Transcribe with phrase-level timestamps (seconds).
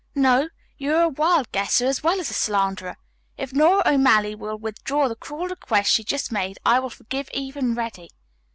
[0.15, 0.49] "No;
[0.79, 2.97] you are a wild guesser as well as a slanderer.
[3.37, 7.75] If Nora O'Malley will withdraw the cruel request she just made I will forgive even
[7.75, 8.09] Reddy."